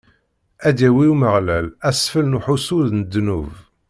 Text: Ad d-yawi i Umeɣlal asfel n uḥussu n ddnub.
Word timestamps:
Ad 0.67 0.73
d-yawi 0.77 1.05
i 1.07 1.11
Umeɣlal 1.13 1.67
asfel 1.89 2.25
n 2.27 2.37
uḥussu 2.37 2.79
n 2.97 3.01
ddnub. 3.03 3.49